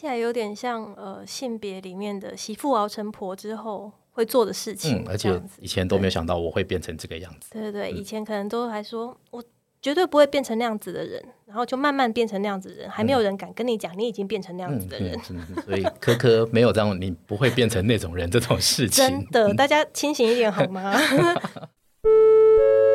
[0.00, 7.50] 起来有点像呃性别里面的媳妇熬成婆之后会做的事情嗯，，而且以前都没有想到我会变成这个样子。
[7.52, 9.44] 对对对，以前可能都还说我
[9.82, 15.14] 绝对不会变成那样子的人，然后就慢慢变成那样子的人，还没有人敢跟你讲你已经变成那样子的人。
[15.28, 19.04] 嗯，嗯所以科科没有这样，你不会变成那种人这种事情。
[19.06, 20.92] 真的，大家清醒一点好吗？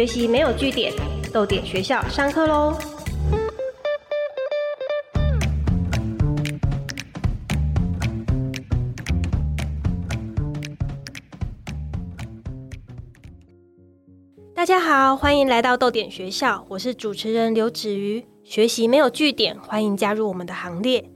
[0.00, 0.94] 学习没有据点，
[1.30, 2.74] 豆点学校上课喽。
[14.54, 18.24] 大家好，欢迎来到豆点学校，我是主持人刘子瑜。
[18.42, 21.10] 学习没有据点，欢迎加入我们的行列。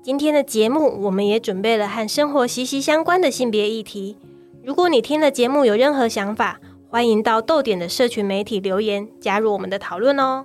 [0.00, 4.16] 今天的节目，我们也准备了和生活息息相关的性别议题。
[4.62, 6.60] 如果你听了节目有任何想法，
[6.92, 10.44] 欢迎到豆点的社群媒体留言，加入我们的讨论哦。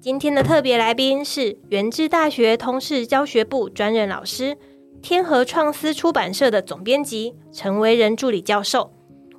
[0.00, 4.56] 今天的特别来宾是原治大学通识教学部专任老师，
[5.02, 8.90] 天河创思出版社的总编辑陈维仁助理教授。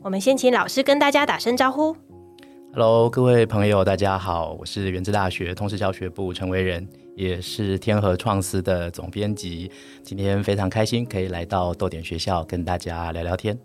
[0.04, 1.96] 我们先请老师跟大家打声招呼。
[2.74, 9.72] Hello，各位朋友，大家好，我是原治大学通识教学部陈维仁，也是天河创思的总编辑。
[10.04, 13.58] 今天非常开心可以来到豆点学校跟大家聊聊天。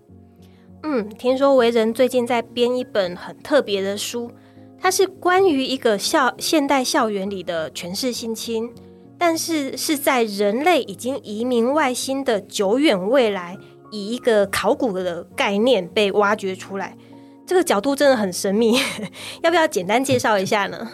[0.85, 4.31] 嗯，听说为人最近在编一本很特别的书，
[4.81, 8.69] 它是关于一个校现代校园里的权势性侵，
[9.17, 13.57] 但是是在人类已经移民外星的久远未来，
[13.91, 16.97] 以一个考古的概念被挖掘出来。
[17.47, 18.77] 这个角度真的很神秘，
[19.43, 20.91] 要不要简单介绍一下呢？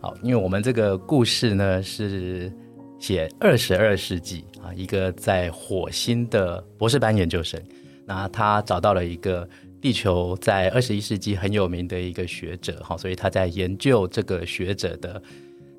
[0.00, 2.52] 好，因为我们这个故事呢是
[2.98, 7.60] 写二十二世纪啊，一个在火星的博士班研究生，
[8.06, 9.48] 那他找到了一个
[9.80, 15.22] 地球在二十一世纪很有名的一个学者哈，所以他在研究这个学者的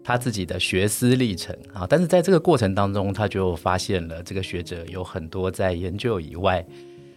[0.03, 6.65] 他自己的学思历程啊，但是在这个过程当中，他就发现了这个学者有很多在研究以外。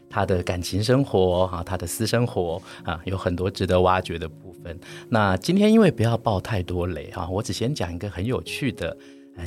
[0.08, 4.78] 他的感情生活啊，他的私生活啊，有很多值得挖掘的部分。
[5.08, 8.96] 那今天因为不要爆太多雷哈，我只先讲一个很有趣的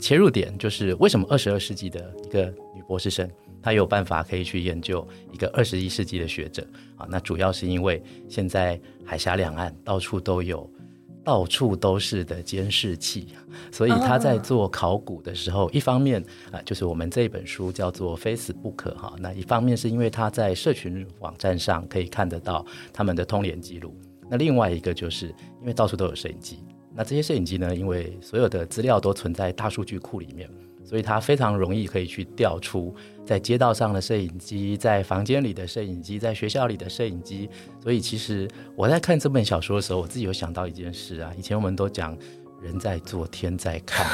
[0.02, 2.44] 切入点，就是为什么二十二世纪的一个
[2.76, 3.28] 女博士生，
[3.62, 6.66] 她有办法可以去研究一个二十一世纪的学者
[6.98, 7.08] 啊？
[7.10, 10.70] 那主要是因为现在海峡两岸到处都有。
[11.22, 13.28] 到处都是的监视器，
[13.72, 23.94] 所以他在做考古的时候，一方面啊、就是我们这本书叫做 Facebook 哈，那一方面是因为他在社群网站上可以看得到他们的通联记录，
[24.28, 25.28] 那另外一个就是
[25.60, 26.64] 因为到处都有摄影机，
[26.96, 30.50] 那这些摄影机呢，因为所有的资料都存在大数据库里面，
[30.84, 32.94] 所以它非常容易可以去调出
[33.26, 37.50] 在街道上的摄影机，在房间里的摄影机，在学校里的摄影机。
[37.82, 42.18] 所以其实我在看这本小说的时候，我自己有想到一件事啊，以前我们都讲
[42.62, 44.06] 人在做天在看，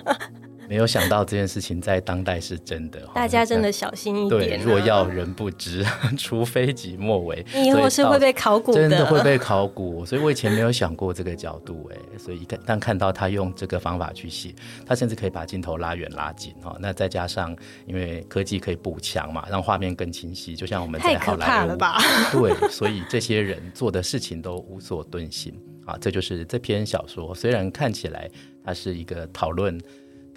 [0.68, 3.00] 没有想到这件事情在当代是真的。
[3.14, 4.64] 大家真的小心一对，点、啊。
[4.64, 5.84] 若要人不知，
[6.18, 7.44] 除非己莫为。
[7.54, 14.54] 你以后是会被考古的，真的会被考古，所以我以前没有想过这个角度，哎，所以一看，但看到他用这个方法去写，
[14.86, 16.76] 他甚至可以把镜头拉远拉近哈。
[16.80, 17.56] 那再加上，
[17.86, 21.98] 因为科技可以补强嘛，让画面更清晰，就像我们在好莱坞吧？
[22.32, 25.96] 对，所以这些人做的事情都无所遁形啊。
[26.00, 28.30] 这就是这篇小说，虽然看起来
[28.64, 29.80] 它是一个讨论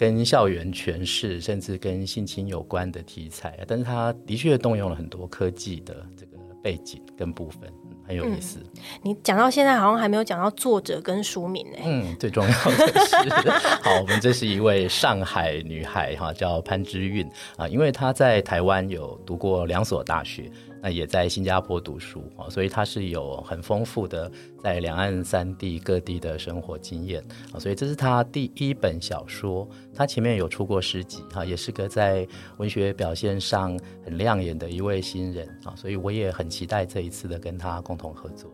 [0.00, 8.60] 跟校园权势，甚至跟性侵有关的题材，但是他的确动用了很多科技的这个背景跟部分，嗯很有意思。
[9.02, 13.50] 你讲到现在好像还没有讲到作者跟书名呢、嗯，最重要的是，
[13.82, 17.28] 好，我们这是一位上海女孩哈，叫潘之韵
[17.58, 20.50] 啊，因为她在台湾有读过两所大学，
[20.82, 24.30] 那也在新加坡读书啊，所以他是有很丰富的
[24.62, 32.26] 在两岸三地各地的生活经验啊，所以这是他第一本小说，他前面有出过诗集哈，也是个在
[32.58, 38.50] 文学表现上很亮眼的一位新人啊，所以我也很期待这一次的跟他共同合作。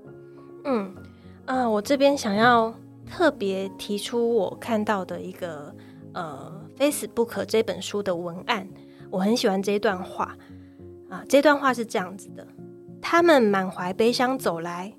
[0.64, 0.92] 嗯，
[1.44, 2.74] 啊、我这边想要
[3.08, 5.72] 特别提出我看到的一个
[6.12, 8.68] 呃《Facebook》这本书的文案，
[9.10, 10.36] 我很喜欢这一段话
[11.08, 11.22] 啊。
[11.28, 12.46] 这段话是这样子的：
[13.00, 14.94] 他们满怀悲伤走来，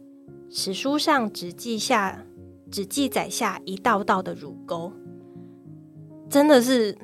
[0.49, 2.23] 史书上只记下
[2.71, 4.91] 只记载下一道道的乳沟，
[6.29, 6.97] 真的是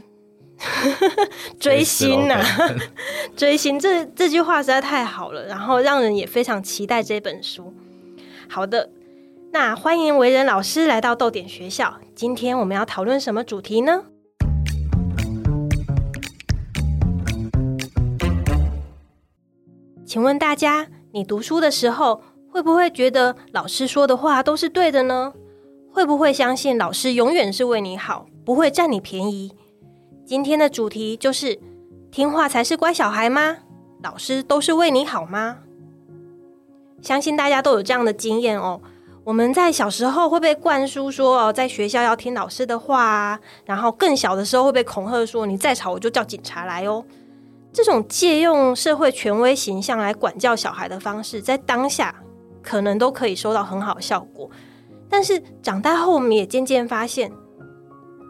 [1.60, 2.42] 追星呐、
[3.36, 7.74] 追星这这句话实在太好了，然后让人也非常期待这本书。
[8.48, 8.90] 好的，
[9.52, 12.00] 那欢迎为人老师来到豆点学校。
[12.16, 14.06] 今天我们要讨论什么主题呢？
[20.14, 25.34] 请问大家，你读书的时候会不会觉得老师说的话都是对的呢？
[25.92, 29.52] 会不会相信老师永远是为你好，不会占你便宜？
[30.24, 31.60] 今天的主题就是
[32.12, 33.58] 听话才是乖小孩吗？
[34.04, 35.58] 老师都是为你好吗？
[37.02, 38.80] 相信大家都有这样的经验哦。
[39.24, 47.04] 我们在小时候会被灌输说哦，在学校要听老师的话啊，然后更小的时候会被恐吓说，你再吵我就叫警察来哦。
[47.74, 52.14] 这种借用社会权威形象来管教小孩的方式，在当下
[52.62, 54.50] 可能都可以收到很好效果，
[55.10, 57.32] 但是长大后我们也渐渐发现，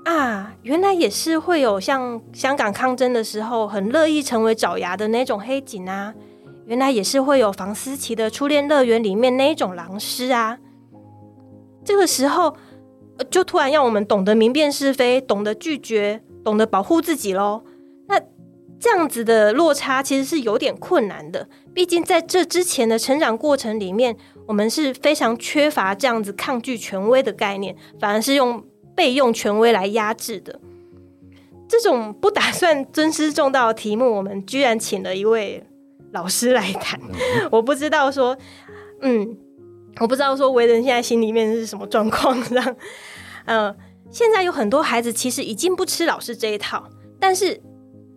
[0.06, 6.14] 啊，原来也是会有像香港抗争的时候很乐意成为爪牙的那种黑警啊，
[6.66, 10.58] 原来也是会有房思琪的初恋乐园里面那一种狼师啊。
[11.84, 12.56] 这个时候，
[13.30, 17.62] 就突然要我们懂得明辨是非，懂得拒绝，懂得保护自己喽。
[18.84, 21.48] 那这样子的落差其实是有点困难的。
[21.74, 24.16] 毕竟在这之前的成长过程里面，
[24.46, 28.64] 我们是非常缺乏这样子抗拒权威的概念，反而是用
[28.96, 30.60] 被用权威来压制的。
[31.68, 35.66] 这种不打算尊师重道的题目，我们居然请了一位
[36.12, 37.00] 老师来谈。
[37.52, 38.38] 我不知道说，
[39.02, 39.38] 嗯。
[40.00, 42.76] 我不知道说为人现在心里面是什么状况，这样，
[43.46, 43.76] 呃，
[44.10, 46.90] 现在有很多孩子其实已经不吃老师这一套，
[47.20, 47.62] 但是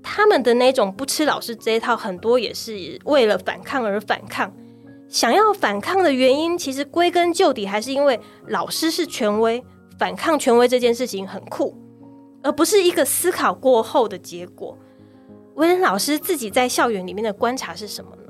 [0.09, 4.55] 他们的那种不吃老师这一套，很多也是为了反抗而反抗。
[5.09, 9.61] 想要反抗的原因，其实归根究底还是因为老师是权威，
[9.99, 11.77] 反抗权威这件事情很酷，
[12.41, 14.79] 而不是一个思考过后的结果。
[15.57, 18.23] 为人老师自己在校园里面的观察是什么呢？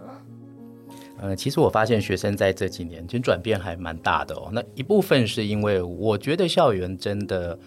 [1.20, 4.48] 呃，其实我发现学生在这几年其实转变还蛮大的哦。
[4.50, 7.58] 那一部分是因为我觉得校园真的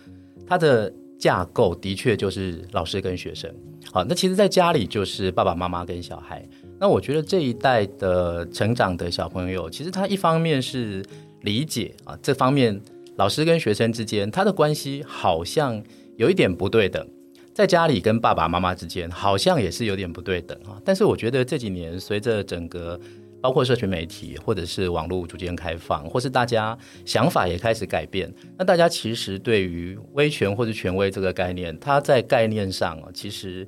[0.48, 3.54] 它的架构的确就是老师跟学生。
[3.92, 6.48] 好，那其实，在家里就是爸爸妈妈跟小孩。
[6.80, 11.04] 那我觉得这一代的成长的小朋友，其实他一方面是
[11.42, 12.80] 理解啊，这方面
[13.18, 15.84] 老师跟学生之间他的关系好像
[16.18, 17.06] 有一点不对等，
[17.54, 20.80] 在家里跟爸爸妈妈之间好像也是有点不对等啊。
[20.86, 23.00] 但是我觉得这几年随着整个
[23.42, 28.34] 包括社群媒体，或者是网络逐渐开放，或是大家想法也开始改变。
[28.58, 33.68] 那大家其实对于威权或者权威这个概念，它在概念上啊，其实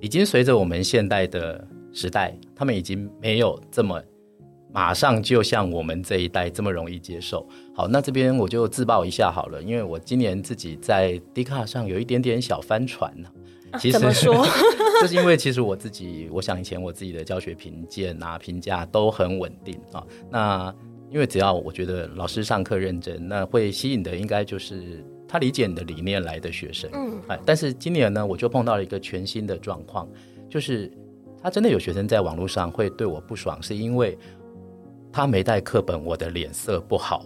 [0.00, 4.02] 已经随着我们现代的时代，他们已经没有这么
[4.72, 7.46] 马上就像我们这一代这么容易接受。
[7.74, 13.28] 好，那这边我就自曝一下好了，因为我今年自己在 d 卡上有一点点小帆船呢。
[13.78, 14.46] 其怎么说？
[15.00, 20.04] 就是因为其实我自己，我想以前我自己的教学评鉴啊、评价都很稳定啊。
[20.30, 20.74] 那
[21.10, 26.90] 因为只要我觉得老师上课认真，那会吸引的应该就是他理解你的理念来的学生。
[26.92, 30.08] 嗯，哎，但是今年呢，我就碰到了一个全新的状况，
[30.48, 30.90] 就是
[31.42, 34.16] 他真的有学生在网络上会对我不爽，是因为
[35.12, 37.24] 他没带课本，我的脸色不好。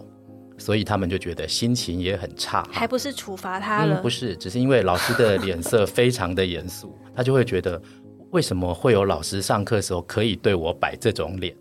[0.57, 4.01] 所以他们就觉得心情也很差，还不是处罚他了？
[4.01, 7.81] 不是，只是因为老师的脸色非常的严肃，他就会觉得
[8.31, 11.55] 为什么会有老师上课的时候可以对我摆这种脸，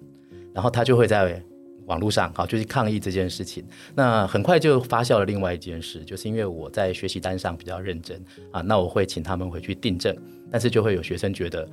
[0.52, 1.42] 然后他就会在
[1.86, 3.62] 网络上好就是抗议这件事情。
[3.94, 10.16] 那很快就发酵了另外一件事，就是因为我在学习单上比较认真啊，那我会请他们回去订正，
[10.50, 11.68] 但是就会有学生觉得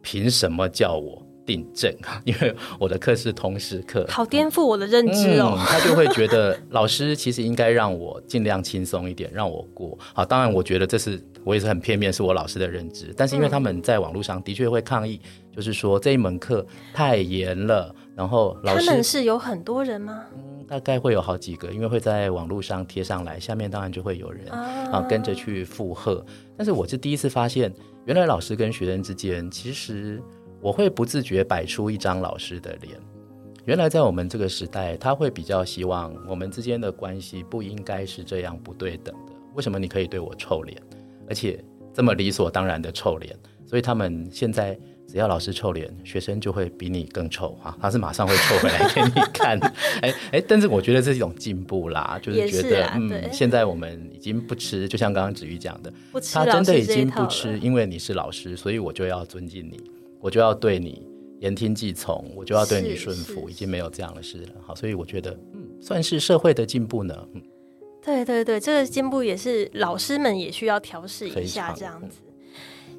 [0.00, 1.26] 凭什么叫我？
[1.50, 1.92] 订正，
[2.22, 5.58] 因为我的课是通识课，好颠覆我的认知哦。
[5.66, 9.98] 他就会觉得老师其实应该让我尽量轻松一点，让我过。
[10.14, 13.12] 好，当然我觉得这是我也是很片面，是我老师的认知。
[13.16, 15.20] 但是因为他们在网络上的确会抗议，
[15.52, 16.64] 就是说这一门课
[16.94, 17.92] 太严了。
[18.14, 20.22] 然后老师他们是有很多人吗？
[20.36, 26.24] 嗯，大概会有好几个，因为会在网络上贴上来，下面当然就会有人啊跟着去附和。
[26.56, 27.72] 但是我是第一次发现，
[28.04, 30.22] 原来老师跟学生之间其实。
[30.60, 32.98] 我会不自觉摆出一张老师的脸。
[33.64, 39.32] 原来在我们这个时代，他会比较希望我们之间的关系不应该是这样不对等的。
[39.54, 40.80] 为什么你可以对我臭脸，
[41.28, 41.62] 而且
[41.92, 43.36] 这么理所当然的臭脸？
[43.66, 44.76] 所以他们现在
[45.06, 49.58] 只要老师臭脸，学生就会比你更臭哈，他是马上会臭回来给你看。
[50.02, 55.92] 哎哎，但是我觉得这是一种进步啦，就是觉得嗯，现在我们已经不吃，就像刚刚子瑜讲的，
[56.32, 59.80] 他真的已经不吃，因为你是老师，所以我就要尊敬你。
[60.20, 61.06] 我就要对你
[61.40, 64.52] 言听计从，我就要对你顺服，已经没有这样的事了。
[64.62, 67.16] 好，所以我觉得，嗯，算是社会的进步呢。
[67.32, 67.42] 嗯，
[68.02, 72.18] 对对对，这个进步也是老师们也需要调试一下这样子。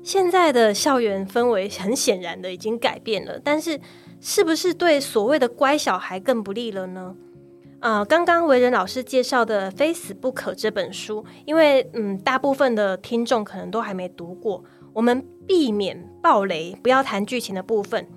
[0.04, 3.80] 现在的校园氛围很显然的已经改变了，但是
[4.20, 7.16] 是不是对所谓的乖小孩更不利了呢？
[7.80, 14.64] 啊，刚刚为人老师介绍的《非死不可》这本书，因为嗯，大部分的听众可能都还没读过。
[14.94, 18.08] 我们避免暴雷，不要谈剧情的部分。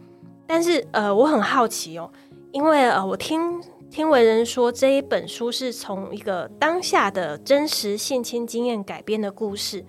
[0.46, 2.10] 但是呃，我很好奇哦，
[2.52, 9.84] 因为呃，我听听为人说这一本书是从一个当下的真实性侵经验改编的故事，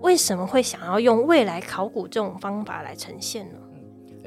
[0.00, 3.58] 为什么会想要用未来考古这种方法来呈现呢？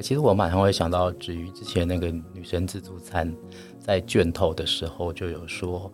[0.02, 3.32] 其实我马上会想到，至于之前那个女生自助餐，
[3.80, 5.92] 在卷头的时候就有说，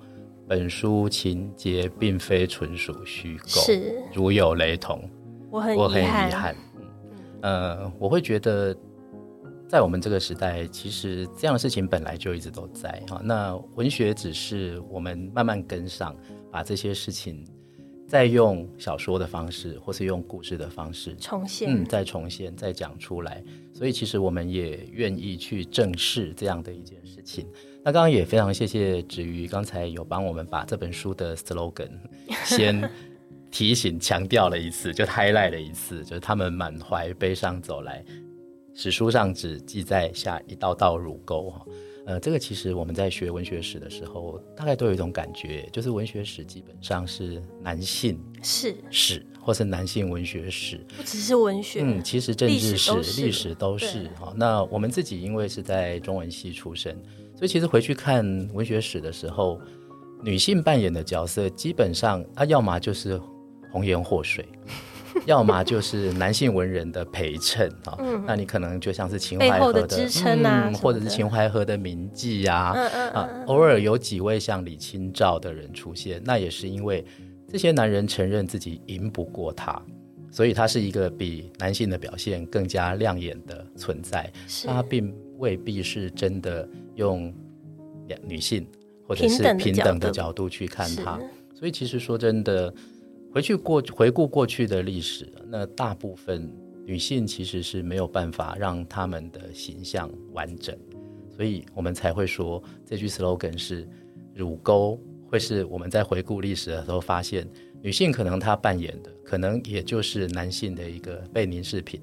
[0.47, 5.09] 本书情节并非纯属虚构，是如有雷同，
[5.51, 6.55] 我很我很遗遗憾，憾。
[7.41, 8.75] 呃，我会觉得，
[9.67, 13.21] 在我们这个时代，其实这样的事情本来就一直都在哈。
[13.23, 16.15] 那文学只是我们慢慢跟上，
[16.51, 17.45] 把这些事情
[18.07, 23.43] 再用小说的方式，或是用故事的方式重现，嗯，再重现、再讲出来。
[23.73, 27.47] 所以其实我们也愿意去正视这样的一件事情。
[27.83, 31.91] 那刚刚也非常谢谢子瑜，刚才有帮我们把这本书的 slogan
[32.43, 32.81] 先
[33.51, 38.03] 提醒、强调了一次，就 highlight 了一次，就是他们满怀悲伤走来，
[38.73, 41.65] 史书上只记载下一道道乳沟哈。
[42.05, 50.83] 呃，这个其实我们在学文学史的时候，大概都有一种感觉，就是文学史基本上是男性是史，或是男性文学史。
[50.97, 54.33] 不只是文学，嗯，其实政治史、历史都是哈。
[54.35, 56.95] 那我们自己因为是在中文系出身，
[57.35, 59.61] 所以其实回去看文学史的时候，
[60.23, 63.21] 女性扮演的角色基本上啊，要么就是
[63.71, 64.45] 红颜祸水，
[65.25, 67.97] 要么就是男性文人的陪衬啊。
[68.25, 77.05] 那你可能就像是秦淮河的支撑啊嗯或者是秦淮河的名妓啊，嗯嗯啊嗯，偶尔有几位像李清照的人出现，那也是因为
[77.47, 79.81] 这些男人承认自己赢不过他，
[80.29, 84.31] 所以他是一个比男性的表现更加亮眼的存在。
[84.47, 87.33] 是他并未必是真的用
[88.07, 88.67] 两女性
[89.07, 91.19] 或者是平等的角度去看是他。
[91.55, 92.73] 所以其实说真的，
[93.31, 96.51] 回去过回顾过去的历史，那大部分
[96.85, 100.77] 女性其实是没有办法让她们的形象完整，
[101.35, 103.87] 所以我们才会说这句 slogan 是
[104.33, 107.47] 乳沟，会是我们在回顾历史的时候发现，
[107.81, 112.01] 女性可能她扮演的可能也就是男性的一个被凝视品。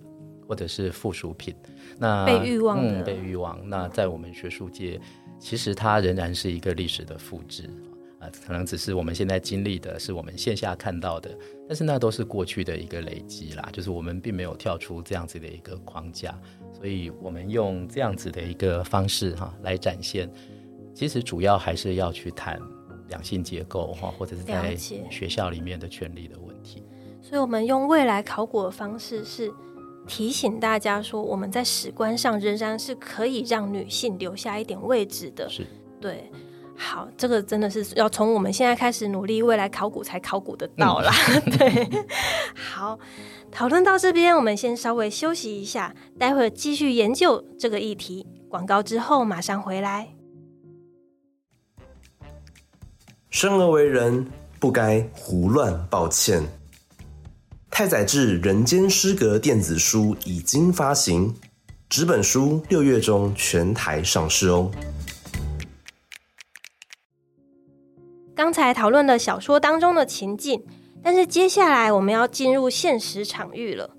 [0.49, 1.53] 或者是附属品，
[1.99, 3.59] 那被欲望的嗯，被欲望。
[3.69, 5.01] 那在我们学术界，
[5.41, 7.69] 其实它仍然是一个历史的复制
[8.27, 11.31] 啊，可能只是我们现在经历的是我们线下看到的，
[11.69, 16.37] 但是那都是过去的一个累积啦，就是我们并没有跳出这样子的一个框架，
[16.73, 20.31] 所以我们用这样子的一个方式哈来展现，
[20.95, 22.61] 其实主要还是要去谈
[23.09, 26.83] 两性结构哈，或者是在学校里面的权利的问题。
[27.23, 29.53] 所以，我们用未来考古的方式是
[30.07, 35.49] 提醒大家说，我们在史观上仍然是可以让女性留下一点位置的。
[35.49, 35.67] 是，
[36.01, 36.31] 对，
[36.77, 41.13] 好，这个真的是要从我们现在开始努力，未来考古才考古得到啦。
[41.59, 41.89] 对，
[42.55, 42.99] 好，
[43.51, 48.27] 讨论到这边，我们先稍微休息一下，待会儿继续研究这个议题。
[48.49, 50.09] 广告之后马上回来。
[53.31, 54.27] 生而为人，
[54.59, 56.43] 不该胡乱抱歉。
[57.71, 61.35] 太宰治《人间失格》电子书已经发行，
[61.91, 64.71] 纸本书六月中全台上市哦。
[68.47, 70.63] 刚才讨论了小说当中的情境，
[71.03, 73.91] 但是接下来我们要进入现实场域了。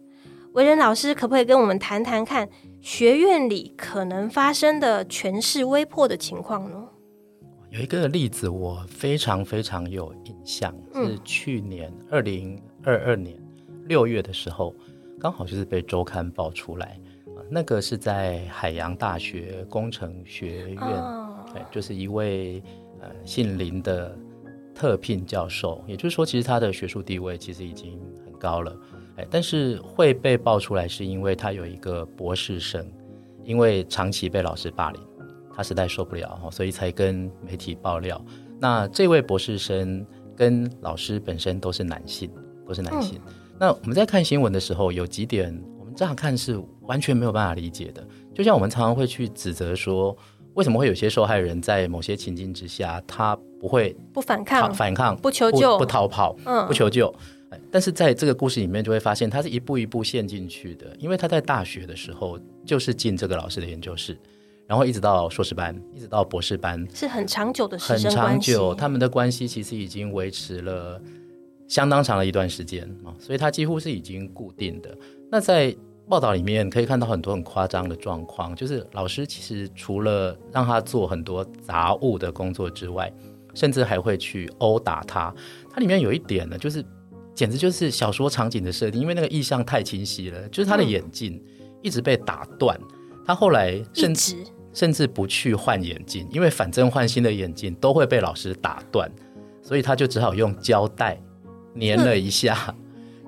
[0.54, 2.48] 为人老师可不可以跟我们谈谈看
[2.80, 6.88] 学院里可能发生的权势威迫的情况呢？
[7.72, 13.38] 有一个例子我非常非常有印象，嗯是去年二零二二年
[13.88, 14.74] 六月的时候，
[15.20, 16.98] 刚好就是被周刊爆出来。
[17.36, 22.64] 啊那个是在海洋大学工程学院，哦，对，就是一位
[23.02, 24.18] 呃姓林的
[24.78, 28.78] 特聘教授，也就是说，其实他的学术地位其实已经很高了，
[29.16, 32.88] 哎，但是会被爆出来，是因为他有一个博士生，
[33.44, 35.02] 因为长期被老师霸凌，
[35.52, 38.24] 他实在受不了，哦所以才跟媒体爆料。
[38.60, 40.06] 那这位博士生
[40.36, 42.30] 跟老师本身都是男性，
[42.64, 43.20] 都是男性。
[43.58, 50.16] 那我们在看新闻的时候，有几点我们乍看是完全没有办法理解的，就像我们常常会去指责说，
[50.54, 57.14] 为什么会有些受害人在某些情境之下，他不会不反抗抗，反抗、不求救不逃跑、嗯不求救。
[57.50, 64.20] 哎但是在这个故事里面，就会发现他是一步一步陷进去的，因为他在大学的时候就是进这个老师的研究室，
[64.68, 68.38] 然后一直到硕士班，一直到博士班，是很长久的师很长。
[68.38, 71.02] 久，他们的关系其实已经维持了
[71.70, 74.94] 相当长的一段时间啊，所以他几乎是已经固定的。
[75.32, 75.74] 那在
[76.10, 83.10] 报道里面可以看到很多很夸张的状况，就是老师其实除了让他做很多杂物的工作之外，
[83.58, 85.34] 甚至还会去殴打他。
[85.72, 86.86] 它里面有一点呢，就是
[87.34, 91.44] 简直就是小说场景的设定，因为那个意象太清晰了，就是他的眼镜
[91.82, 92.80] 一直被打断。
[93.26, 94.36] 他后来甚至
[94.74, 99.12] 甚至不去换眼镜，因为反正换新的眼镜都会被老师打断，
[99.64, 101.20] 所以他就只好用胶带
[101.80, 102.76] 粘了一下，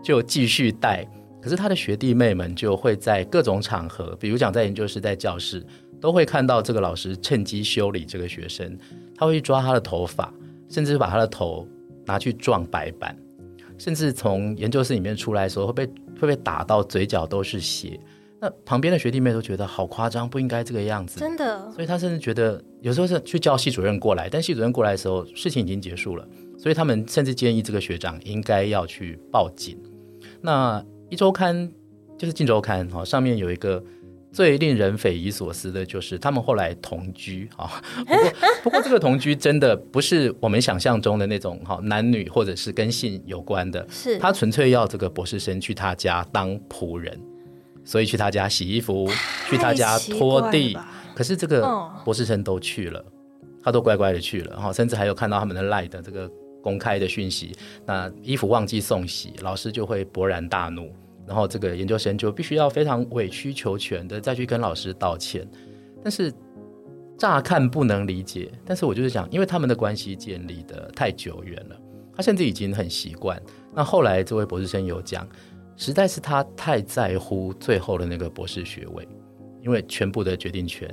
[0.03, 1.07] 就继续戴。
[1.41, 5.65] 可是他的学弟妹们就会在各种场合，比如讲在研究室、在教室，
[6.01, 8.77] 都会看到这个老师趁机修理这个学生，
[9.19, 10.33] 他会去抓他的头发，
[10.69, 11.67] 甚至把他的头
[12.05, 13.13] 拿去撞白板，
[13.77, 17.99] 甚至从研究室里面出来的时候会被会被打到嘴角都是血。
[18.39, 21.19] 那旁边的学弟妹都觉得好夸张，不应该这个样子。
[21.19, 26.25] 真的所以他甚至觉得有时候是去叫系主任过来，但系主任过来的时候，事情已经结束了，
[26.57, 29.77] 所以他们甚至建议这个学长应该要去报警。
[30.39, 31.69] 那一周刊
[32.17, 33.83] 就是《镜周刊》哈，上面有一个
[34.31, 37.81] 最令人匪夷所思的，就是他们后来同居 啊。
[38.05, 38.33] 不过，
[38.63, 47.19] 不过这个同居真的不是我们想象中的那种哈男女或者是跟性有关的，是他纯粹要这个博士生去他家当仆人，
[47.83, 49.09] 所以去他家洗衣服，
[49.50, 50.77] 去他家拖地。
[51.15, 53.03] 可是这个哦博士生都去了，
[53.63, 56.31] 他都乖乖的去了，然后甚至还有看到他们的赖的这个
[56.62, 57.53] 公开的讯息，
[57.86, 60.93] 那衣服忘记送洗，老师就会勃然大怒，
[61.29, 65.48] 然后这个研究生就必须要非常委曲求全的再去跟老师道歉，
[66.03, 66.33] 但是
[67.19, 71.79] 乍看不能理解，但是我就是想，因为他们的关系建立的太久远了，
[72.15, 73.39] 他甚至已经很习惯。
[73.75, 75.29] 那后来这位博士生有讲，
[75.77, 79.07] 实在是他太在乎最后的那个博士学位，
[79.62, 80.89] 因为全部的决定权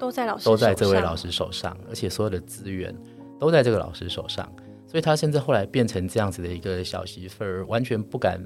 [0.00, 2.92] 都在老师都在这位老师手上，而且所有的资源
[3.38, 4.52] 都在这个老师手上，
[4.86, 8.44] 所以他甚至后来变成这样子的一个小媳妇儿，完全不敢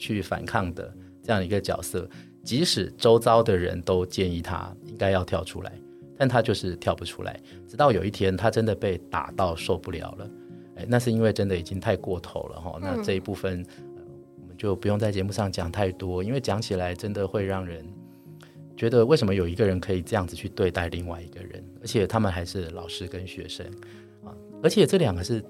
[0.00, 0.92] 去反抗的
[1.22, 2.08] 这样一个角色。
[2.42, 5.72] 即使周遭的人都建议他应该要跳出来，
[6.16, 7.38] 但他就是跳不出来。
[7.68, 10.30] 直到有一天，他真的被打到受不了了，
[10.76, 12.78] 哎，那是因为真的已经太过头了哈。
[12.80, 13.62] 那这一部分、
[13.96, 14.02] 呃
[14.40, 17.86] 我们就不用在节目上讲太多，因为讲起来真的会让人
[18.74, 23.66] 觉得为什么有一个人可以这样子去对待另外一个人，而且他们还是老师跟学生
[24.24, 25.44] 啊，而且这两个是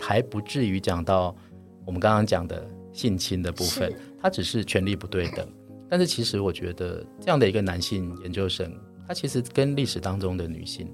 [0.00, 1.36] 还不至于讲到
[1.84, 5.46] 我们刚刚讲的性侵的部分，他只是权力不对等。
[5.88, 8.72] 但是其实我觉得这样的一个男性研究生，
[9.08, 10.88] 他其实跟历史当中的女性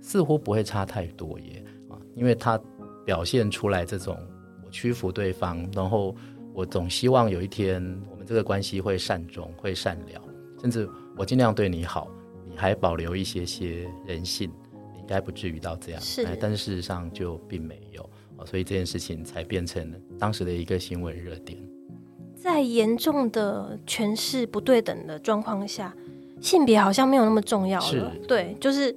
[0.00, 2.60] 似乎不会差太多耶啊，因为他
[3.06, 4.18] 表现出来这种
[4.64, 6.14] 我屈服对方，然后
[6.52, 10.22] 我总希望有一天我们这个关系会善终，会善了，
[10.60, 12.10] 甚至我尽量对你好，
[12.44, 14.50] 你还保留一些些人性，
[14.92, 16.02] 你应该不至于到这样。
[16.40, 21.58] 但是事实上就并没有啊，所以这件事情才变成了当时的一个新闻热点。
[22.34, 25.94] 在严重的权势不对等的状况下，
[26.40, 28.12] 性别好像没有那么重要了。
[28.28, 28.94] 对，就是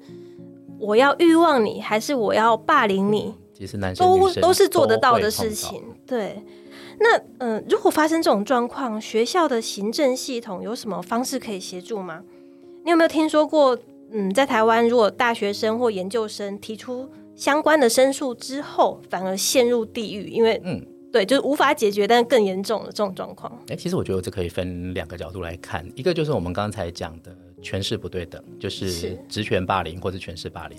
[0.80, 5.82] 我要欲望你，还是我要霸凌你，其实男生都都是做得到的事情。
[6.06, 6.43] 对，
[7.00, 12.23] 那嗯、呃如果发生这种状况，学校的行政系统有什么方式可以协助吗？
[12.84, 13.78] 你有没有听说过？
[14.10, 23.58] 嗯，在台湾，如果大学生或研究生提出相关的申诉之后，反而陷入地狱，因为嗯，对，就是无法解决，但是更严重的这种状况。
[23.69, 30.78] 哎，其实我觉得这可以分两个角度来看，一个就是我们刚才讲的权势不对等，就是是职权霸凌或者权势霸凌。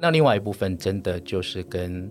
[0.00, 2.10] 那另外一部分真的就是跟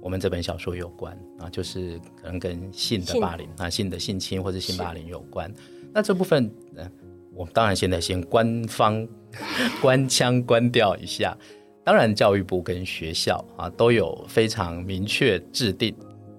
[0.00, 5.48] 我们这本小说有关啊，就是可能跟性的霸凌啊、性的性侵或者性霸凌有关。
[5.92, 6.90] 那这部分，呃，
[7.32, 9.06] 我们当然现在先官方
[9.80, 11.38] 官腔关掉一下。
[11.88, 15.94] 当然，教育部跟学校啊都有非常明确制定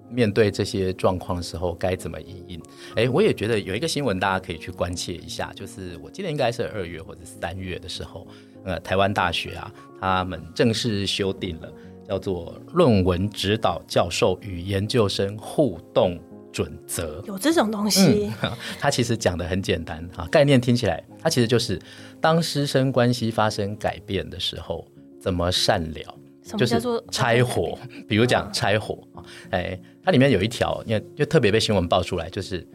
[0.08, 2.62] 面对这些状况的时候该怎么应应。
[2.94, 8.28] 哎，我也觉得有一个新闻大家可以去关切一下，就是我记得应该是二月或者三月的时候，
[8.62, 11.72] 呃，台湾大学啊，他们正式修订了
[12.08, 16.16] 叫做《论文指导教授与研究生互动
[16.52, 17.20] 准则》。
[17.26, 18.30] 有这种东西，
[18.78, 21.76] 它其实讲的很简单啊，概念听起来，它其实就是
[22.20, 24.86] 当师生关系发生改变的时候，
[25.20, 26.16] 怎么善了。
[26.58, 26.80] 就是
[27.12, 27.78] 拆火，
[28.08, 32.66] 比如讲拆火啊，哎，它里面有一条，因为就特别被新闻爆出来，就是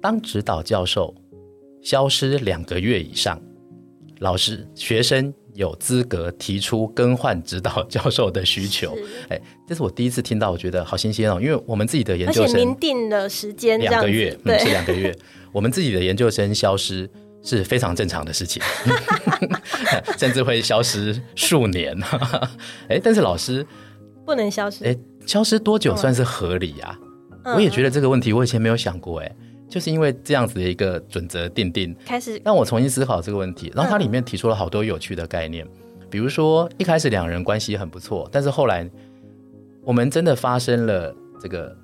[0.00, 1.14] 当指导教授
[1.80, 3.40] 消失两个月以上，
[4.18, 8.96] 老师学生有资格提出更换指导教授的需求。
[8.96, 15.16] 是哎，这是我第一次听到，我觉得好新鲜哦，因为我们自己的研究生明定了时间，两个月，对嗯，是两个月。
[15.52, 17.08] 我们自己的研究生消失
[17.42, 18.62] 是非常正常的事情，
[20.18, 21.96] 甚至会消失数年。
[22.88, 23.66] 哎，但是老师，
[24.24, 24.84] 不能消失。
[24.84, 33.72] 哎，消失多久算是合理呀、嗯我也觉得这个问题，我以前没有想过，哎，就是因为这样子的一个准则定定，开始让我重新思考这个问题。
[33.74, 35.66] 然后它里面提出了好多有趣的概念，
[36.10, 38.88] 比如说一开始两人关系很不错，但是后来
[39.82, 41.74] 我们真的发生了这个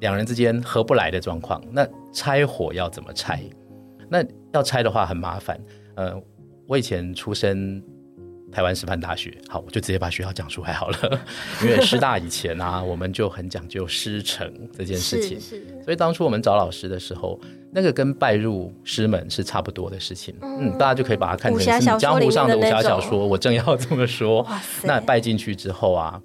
[0.00, 3.42] 两人之间合不来的状况，那拆伙要怎么拆？
[4.06, 5.60] 那要拆的话很麻烦。
[5.94, 6.14] 呃，
[6.66, 7.82] 我以前出身
[8.52, 11.20] 台湾师范大学，好，我就直接把学校讲出来好了。
[11.62, 15.38] 因为师大以前啊，我们就很讲究师承这件事情
[15.84, 17.38] 所以当初我们找老师的时候，
[17.72, 20.34] 那个跟拜入师门是差不多的事情。
[20.42, 23.24] 嗯，大家就可以把它看成是江湖上的武侠小说。
[23.24, 24.44] 我正要这么说。
[24.82, 26.20] 那拜进去之后啊，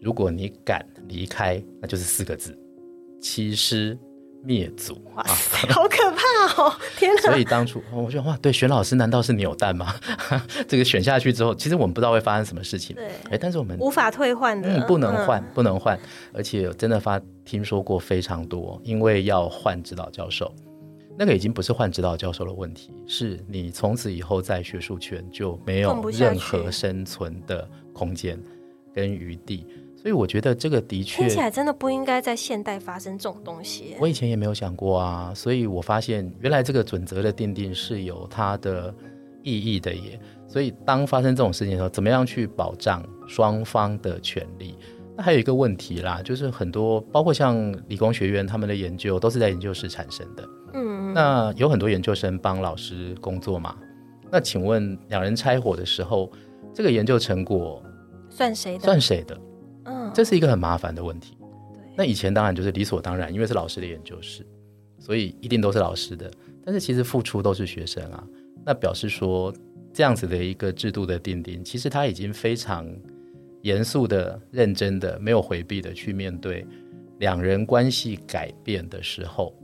[0.00, 2.58] 如果你敢离开，那就是四个字：
[3.20, 3.98] 欺师
[4.42, 5.34] 灭族哇啊。
[5.34, 6.72] 塞， 好可怕哦！
[6.96, 9.94] 天哪，所以当初哦我觉得哇，对，选老师难道是扭蛋吗？
[10.68, 12.94] 这个选下去之后，其实我们不知道会发生什么事情。
[12.96, 15.98] 对哎，但是我们无法退换的，嗯，不能换嗯，不能换，
[16.32, 20.52] 而且真的发听说过非常多，因为要换指导教授，
[21.18, 28.40] 那个已经不是换指导教授的问题，是你从此以后在学术圈就没有任何生存的空间
[28.94, 29.66] 跟余地，
[30.00, 33.94] 所以我觉得这个的确听起来真的不应该在现代发生这种东西。
[34.00, 38.94] 我以前也没有想过啊，所以我发现原来这个准则的定定是有它的
[39.42, 40.18] 意义的耶。
[40.48, 44.74] 所以当发生这种事情的时候，怎么样去保障双方的权利？
[45.18, 53.76] 那还有一个问题啦，就是很多包括像理工学院他们的研究都是在研究室产生的，嗯，那有很多研究生帮老师工作嘛？
[54.30, 56.32] 那请问两人拆伙的时候，
[56.72, 57.82] 这个研究成果
[58.30, 58.84] 算谁的？
[58.84, 59.38] 算谁的？
[60.10, 61.36] 嗯，这是一个很麻烦的问题。
[61.72, 64.44] 对那以前当然就是理所当然，因为是老师的研究室，
[64.98, 66.30] 所以一定都是老师的。
[66.64, 68.26] 但是其实付出都是学生啊，
[68.64, 69.52] 那表示说
[69.92, 72.86] 这样子的一个制度的定定，其实他已经非常
[73.62, 76.66] 严肃的、认真的、没有回避的去面对
[77.18, 79.54] 两人关系改变的时候，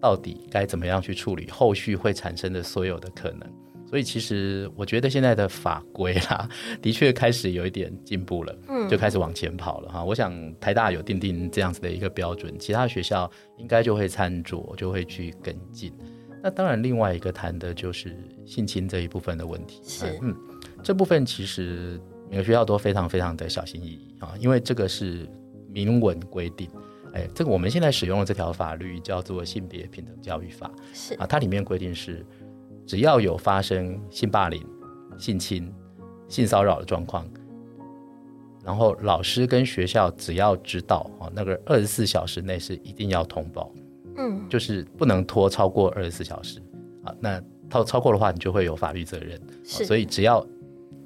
[0.00, 3.40] 到底该怎么样去处理后续会产生的所有的可能。
[3.88, 6.48] 所以其实我觉得现在的法规啦，
[6.82, 10.04] 的确开始有一点进步了，嗯就开始往前跑了哈。
[10.04, 15.92] 我想台大有定定这样子的一个标准，其他学校应该就会参酌，就会去跟进。
[16.42, 19.80] 那当然，另外一个谈的就是性侵这一部分的问题。
[19.84, 20.34] 是嗯，
[20.82, 25.28] 这部分其实每个学校都非常非常的小心翼翼啊，因为这个是
[25.70, 26.68] 明文规定。
[27.14, 30.70] 哎，这个我们现在使用的这条法律叫做《性别平等教育法》。
[30.92, 32.24] 是啊，它里面规定是，
[32.86, 34.64] 只要有发生性霸凌、
[35.18, 35.72] 性侵、
[36.28, 37.26] 性骚扰的状况，
[38.64, 43.72] 然后老师跟学校只要知道啊，那个二十四小时内是一定要通报，
[44.16, 46.60] 嗯，就是不能拖超过二十四小时
[47.04, 47.14] 啊。
[47.20, 49.40] 那超超过的话，你就会有法律责任。
[49.64, 50.46] 是，所以只要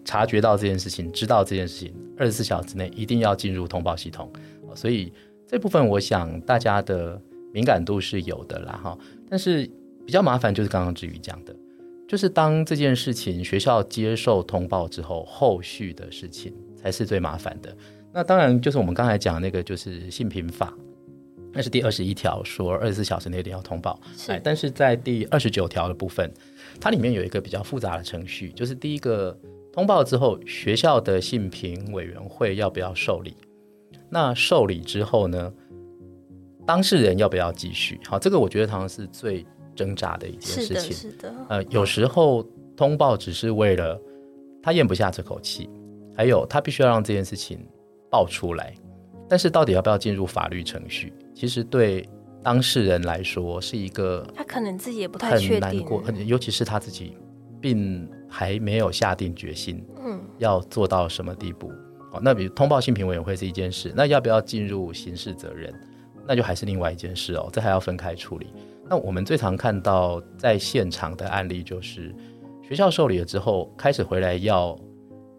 [0.05, 4.31] 察觉到这件事情，知道这件事情，二十四小时内一定要进入通报系统。
[4.67, 5.13] 哦所以
[5.47, 7.21] 这部分我想大家的
[7.53, 8.99] 敏感度是有的啦，哈。
[9.29, 9.69] 但是
[10.07, 11.55] 比较麻烦就是刚刚志宇讲的，
[12.11, 17.73] 就是当这件事情学校接受通报之后，后续的事情才是最麻烦的。
[18.13, 20.77] 那当然就是我们刚才讲那个就是性平法。
[21.53, 26.29] 那是第二十一条说二十四小时内一定要通报，是哎，但是在第二十九条的部分，
[26.81, 29.39] 它里面有一个比较复杂的程序，就是第一个
[29.73, 33.37] 通报之后，学校的性平委员会要不要受理？
[34.09, 35.53] 那受理之后呢，
[36.67, 38.01] 当事人要不要继续？
[38.05, 39.47] 好，这个我觉得好像是最
[39.81, 40.93] 挣扎的一件，事情。
[40.93, 43.99] 是的，呃，有时候通报只是为了
[44.63, 45.71] 他咽不下这口气，
[46.15, 47.67] 还有他必须要让这件事情
[48.11, 48.75] 爆出来。
[49.27, 52.07] 但是到底要不要进入法律程序，其实对
[52.43, 57.17] 当事人来说是一个他可能自己也不太很确定，难过，很尤其是他自己
[57.61, 61.73] 并还没有下定决心嗯，要做到什么地步。
[62.13, 65.73] 哦，那比如通报性评委员会是一件事，那要不要进入刑事责任，
[66.27, 68.53] 那就还是另外一件事哦，这还要分开处理。
[68.91, 72.13] 那我们最常看到在现场的案例就是，
[72.61, 74.77] 学校受理了之后，开始回来要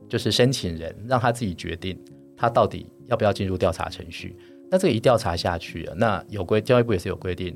[0.07, 2.01] 就是申请人让他自己决定，
[2.37, 4.37] 他到底要不要进入调查程序。
[4.69, 7.53] 那这个一调查下去，那有规教育部也是有规定，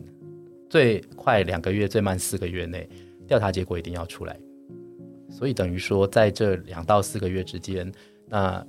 [0.70, 2.90] 最快两个月，最慢四个月内，
[3.26, 4.38] 调查结果一定要出来。
[5.30, 7.90] 所以等于说，在这两到四个月之间，
[8.28, 8.62] 那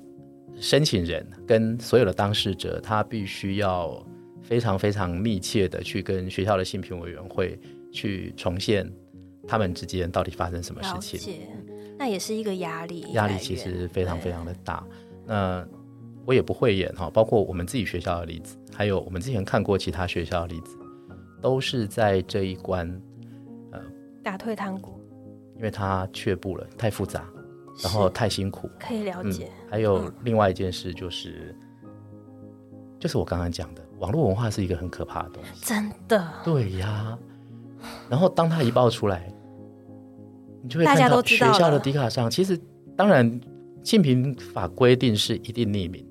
[0.55, 4.01] 申请人跟所有的当事者，他必须要
[4.47, 7.59] 非常非常密切的去跟学校的性评委员会
[7.93, 8.89] 去重现
[9.47, 11.19] 他们之间到底发生什么事了情。
[11.19, 11.41] 解，
[11.99, 14.87] 那也是一个压力，压力其实非常非常的大。
[15.25, 15.67] 那
[16.25, 20.77] 我也不会演哈，包括我们自己学校的例子，还有我们之前看过其他学校的例子，
[21.41, 22.89] 都是在这一关，
[23.73, 23.81] 呃
[24.23, 25.01] 打退堂鼓，
[25.57, 27.25] 因为他却步了，太复杂，
[27.83, 28.69] 然后太辛苦。
[28.79, 31.55] 可以了嗯解，，还有嗯另外一件事就是，
[32.99, 35.65] 就是我刚刚讲的，网络文化是一个很可怕的东西。
[35.65, 37.17] 真的，对呀，
[38.09, 39.33] 然后当它一爆出来，
[40.63, 42.59] 你就会看到学校的了迪卡上，其实
[42.97, 43.41] 当然
[43.83, 46.07] 性平法规定是一定匿名，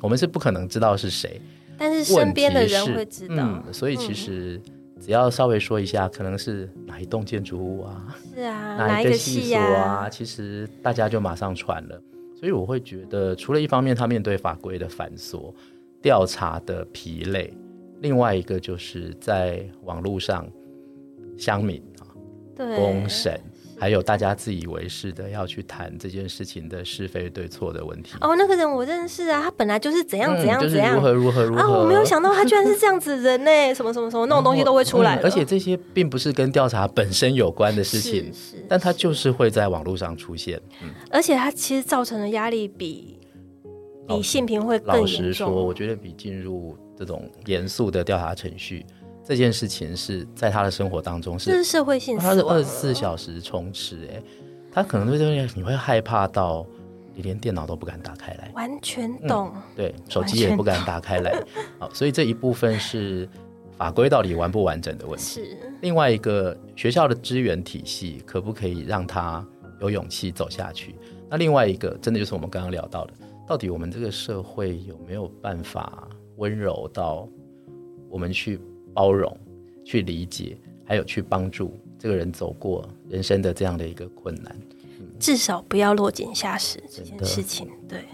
[0.00, 1.40] 我们是不可能知道是谁。
[1.78, 4.62] 但是问身边的人会知道，嗯，所以其嗯实
[5.00, 11.98] 只要稍微说一下，可能是哪一栋建筑物啊，是啊， 哪一个系系所啊，其实大家就马上传了。
[12.38, 15.52] 所以我会觉得，除了一方面他面对法规的繁琐、
[16.02, 17.52] 调查的疲累，
[18.00, 20.46] 另外一个就是在网络上
[21.36, 22.04] 乡民啊
[22.56, 22.76] 对。
[22.76, 23.38] 公审，
[23.78, 28.12] 还有大家自以为是的要去谈这件事情的是非对错的问题。
[28.20, 30.94] 哦，那个人我认识啊，他本来就是怎样怎样嗯就是怎样。
[30.94, 31.60] 如何如何如何。
[31.60, 38.66] 啊，我没有想到他居然是这样子人呢，什么什么什么那种东西都会出来、嗯而且这些并不是跟调查本身有关的事情，是是。
[38.68, 40.60] 但他就是会在网络上出现。
[40.82, 43.18] 嗯，而且他其实造成的压力比
[44.16, 48.84] 比性平会更老实说，我觉得比进入这种严肃的调查程序
[49.24, 54.22] 这件事情是在他的生活当中这是是，社会性他是二十四小时充斥，哎，
[54.72, 56.66] 他可能对这东西你会害怕到
[57.14, 58.50] 你连电脑都不敢打开来。
[58.54, 59.52] 完全懂。
[59.76, 61.42] 对，手机也不敢打开来，
[61.78, 63.28] 好，所以这一部分是
[63.76, 65.24] 法规到底完不完整的问题。
[65.24, 69.46] 是另外一个学校的资源体系可不可以让他
[69.80, 70.94] 有勇气走下去？
[71.28, 73.12] 那另外一个，真的就是我们刚刚聊到的，
[73.50, 77.28] 到底我们这个社会有没有办法温柔到
[78.08, 78.60] 我们去
[78.94, 79.36] 包容、
[79.84, 84.56] 去理解，还有去帮助这个人走过人生的这样的一个困难？
[85.18, 87.68] 至少不要落井下石这件事情。
[87.88, 88.04] 对，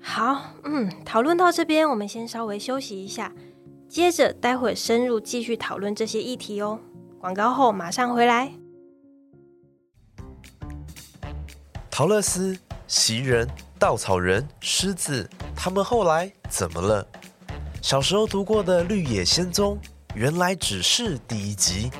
[0.00, 3.34] 好，嗯，讨论到这边，我们先稍微休息一下，
[3.90, 6.80] 接着待会深入继续讨论这些议题哦。
[7.18, 8.50] 广告后马上回来。
[11.90, 13.46] 陶乐斯、袭人、
[13.78, 17.06] 稻草人、狮子，他们后来怎么了？
[17.82, 19.76] 小时候读过的《绿野仙踪》，
[20.14, 21.90] 原来只是第一集。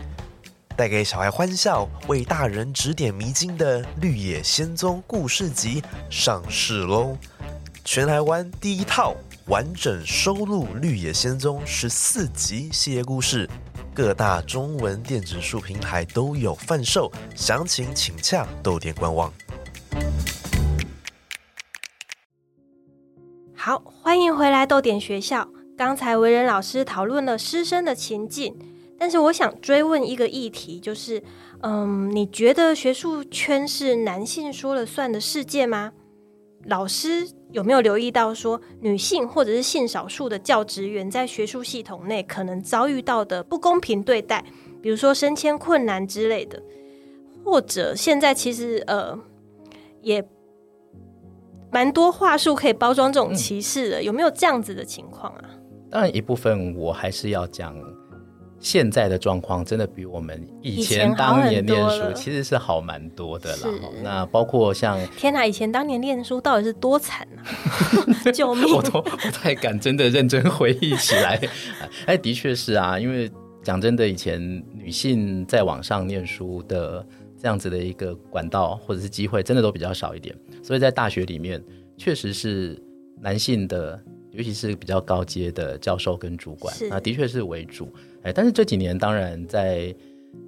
[0.75, 7.17] 带给小孩欢笑、为大人指点迷津的《绿野仙踪》故事集上市喽！
[7.85, 9.15] 全台湾第一套
[9.47, 13.49] 完整收录《绿野仙踪》十四集系列故事，
[13.95, 19.33] 各大中文电子书平台都有贩售，详情请洽豆店官网。
[23.67, 25.49] 好，欢迎回来豆点学校。
[25.77, 28.57] 刚才为人老师讨论了师生的情境，
[28.97, 31.21] 但是我想追问一个议题，就是，
[31.63, 35.93] 嗯，你觉得学术圈是男性说了算的世界吗？
[36.67, 44.45] 老师有没有留意到说，女性或者是性少数的教职员在学术系统内可能遭遇到的不公平对待，
[44.81, 46.63] 比如说升迁困难之类的，
[47.45, 49.19] 或者现在其实呃
[50.03, 50.25] 也
[51.77, 55.45] 蛮多话术可以包装这种歧视的，有没有这样子的情况啊？
[55.91, 57.77] 当然，一部分我还是要讲，
[58.59, 63.69] 现在的状况真的比我们以以前当年念书其实是好蛮多的啦。
[64.03, 67.45] 那包括像天哪，以前当年念书到底是多惨啊！
[68.33, 68.75] 救命！
[68.75, 71.39] 我都不太敢真的认真回忆起来。
[72.07, 73.31] 哎，的确是啊，因为
[73.63, 74.41] 讲真的，以前
[74.73, 77.07] 女性在网上念书的
[77.47, 80.37] 这样子的一个管道或者是机会，真的都比较少一点。
[80.65, 81.63] 所以在大学里面，
[81.97, 82.77] 确实是
[83.21, 87.89] 男性的，尤其是比较高阶的教授跟主管啊，的确是为主。
[88.25, 89.95] 哎，但是这几年当然在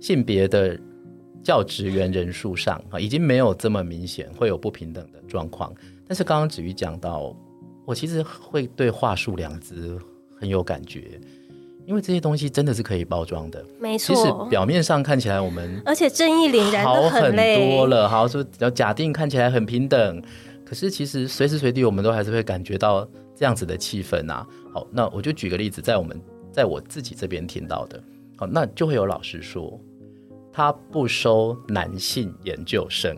[0.00, 0.76] 性别的
[1.40, 5.72] 教职员人数上啊，已经没有这么明显会有不平等的状况。
[6.04, 7.32] 但是刚刚子瑜讲到，
[7.86, 9.96] 我其实会对话术两字
[10.36, 11.20] 很有感觉，
[11.88, 13.64] 因为这些东西真的是可以包装的。
[13.80, 14.14] 没错。
[14.14, 20.22] 其实，表面上看起来我们而且正义凛然好很，多了，好说要假定看起来很平等，
[20.66, 24.46] 可是其实随时随地我们都还是会感觉到这样子的气氛啊。
[24.70, 26.20] 好，那我就举个例子，在我们
[26.52, 27.98] 在我自己这边听到的，
[28.36, 29.80] 好，那就会有老师说
[30.52, 33.16] 他不收男性研究生，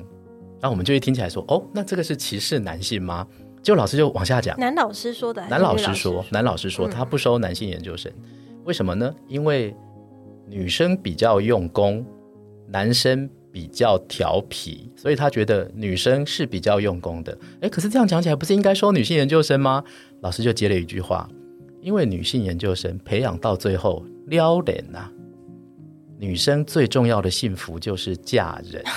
[0.61, 3.27] 那我们就会听起来说，哦，那这个是歧视男性吗？
[3.65, 6.91] 结果老师就往下讲，男老师说的男老女师说，男老师说嗯。
[6.91, 8.11] 他不收男性研究生，
[8.65, 9.15] 为什么呢？
[9.29, 9.75] 因为
[10.47, 12.05] 女生比较用功，
[12.69, 17.37] 男生比较调皮，所以他觉得女生是比较用功的。
[17.61, 19.83] 诶，可是这样讲起来，不是应该说女性研究生吗？
[20.21, 21.29] 老师就接了一句话：
[21.81, 25.11] 因为女性研究生培养到最后撩人呐、
[26.19, 28.85] 女生最重要的幸福就是嫁人。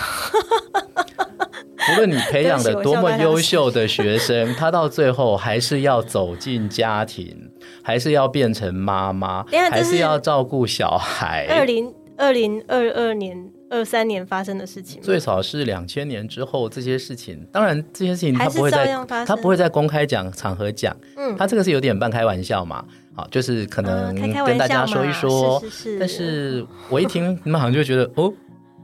[1.91, 11.47] 无论你培养的多么优秀的学生，他到最后还是要走进家庭，还是要变成妈妈，还是要照顾小孩。
[11.49, 18.86] 二零二零二二年、二三年发生的事情，最少是两千年之后这些事情，当然这些事情他不会在
[19.26, 21.36] 他不会在公开讲场合讲，嗯。
[21.38, 25.99] 他这个是有点半开玩笑嘛，好，就是可能跟大家说一说，是是是。
[25.99, 28.32] 但是我一听你们好像就觉得哦，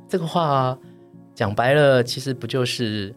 [0.07, 0.75] 这个话
[1.35, 3.13] 讲白了，其实不就是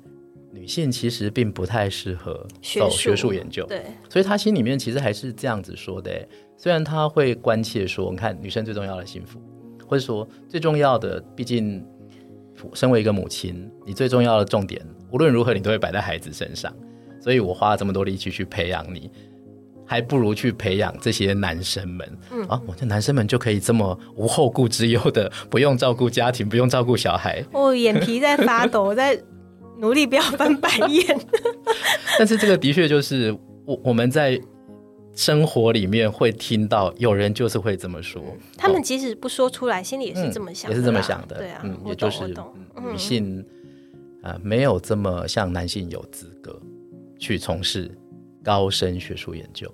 [0.52, 2.46] 女性其实并不太适合
[2.78, 6.10] 走学术研究，对，所以他心里面其实还是这样子说的。
[6.58, 9.40] 虽然他会关切说，你看女生最重要的幸福，
[9.88, 11.84] 或者说最重要的，毕竟
[12.74, 16.72] 身为一个母亲，你最重要的重点，无论如何你都会摆在孩子身上。
[17.20, 19.10] 所以我花了这么多力气去培养你，
[19.86, 22.18] 还不如去培养这些男生们。
[22.30, 27.44] 嗯啊，我这男生们就可以这么无后顾之忧的，不用照顾家庭，不用照顾小孩。
[27.52, 29.20] 我眼皮在发抖，我 在
[29.82, 31.20] 努力不要翻白眼。
[32.18, 34.40] 但是这个的确就是我我们在
[35.14, 38.22] 生活里面会听到有人就是会这么说，
[38.56, 41.36] 他们即使不说出来，心里也是这么想、嗯也是这么想的。
[41.36, 42.34] 对啊，嗯，也就是
[42.80, 43.44] 女性
[44.22, 46.58] 啊、呃没有这么像男性有资格
[47.18, 47.90] 去从事
[48.42, 49.70] 高深学术研究。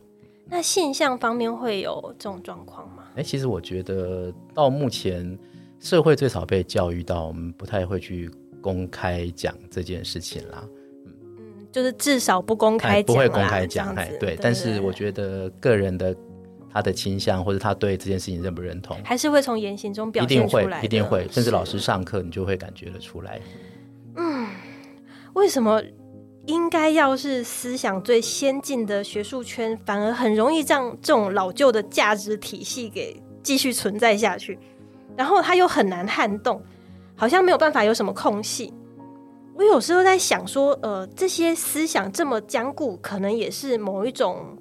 [0.51, 3.05] 那现象方面会有这种状况吗？
[3.15, 5.39] 哎，其实我觉得到目前
[5.79, 8.31] 社会最少被教育到，我们不太会去
[8.69, 10.63] 公开讲这件事情啦。
[11.07, 14.37] 嗯，就是至少不公开不会公开讲，哎对。
[14.43, 16.15] 但是我觉得个人的
[16.71, 23.41] 他的倾向或者他对这件事情认不认同，还是会从言行中表一定会现出来的，一定会，甚至老师上课你就会感觉得出来。
[24.17, 24.47] 嗯
[25.33, 25.83] 为什么
[26.47, 34.59] 应该要是思想最先进的学术圈，反而很容易让这种老旧的价值体系给继续存在下去？
[35.17, 36.63] 然后它又很难撼动，
[37.19, 38.73] 好像没有办法有什么空隙。
[39.57, 44.57] 我有时候在想说，呃，这些思想这么坚固，可能也是某一种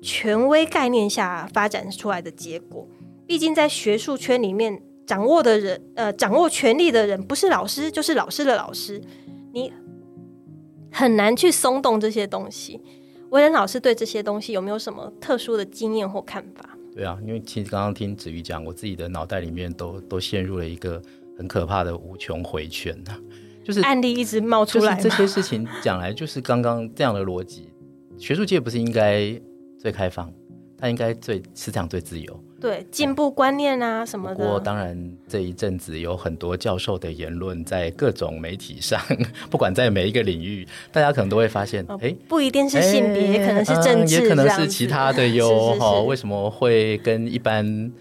[0.00, 2.86] 权威概念下发展出来的结果。
[3.26, 9.02] 毕竟在学术圈里面，掌握的人，呃，掌握权力的人，不是老师就是老师的老师。
[9.52, 9.72] 你
[10.92, 12.80] 很难去松动这些东西。
[13.30, 16.78] 维仁老师对这些东西有没有什么特殊的经验或看法？
[16.94, 21.02] 对啊，因为其实刚刚听子瑜讲，我自己的脑袋里面都都陷入了一个
[21.36, 22.96] 很可怕的无穷回圈
[23.64, 27.68] 就是案例一直冒出来这些事情讲来，就是刚刚这样的逻辑，
[28.16, 29.38] 学术界不是应该
[29.78, 30.32] 最开放，
[30.78, 32.40] 它应该最思想最自由。
[32.58, 34.96] 对进步观念啊什么的不过，当然
[35.28, 38.98] 这一阵子有很多教授的言论在各种媒体上，
[39.50, 45.74] 不管在每一个领域，大家可能都会发现，哦哎、不一定是性别，也可能是政治、嗯也可能是其他的 是哟。
[45.74, 47.92] 是哈，是为什么会跟一般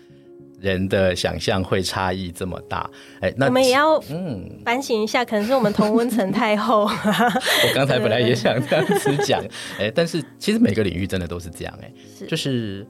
[0.71, 2.89] 人的想象会差异这么大？
[3.21, 6.83] 哎，那我们也要嗯，反省一下，可能是我们同温层太厚。
[6.89, 9.43] 我刚才本来也想这样子讲，
[9.79, 11.91] 哎，但是其实每个领域真的都是这样，哎，
[12.27, 12.85] 就是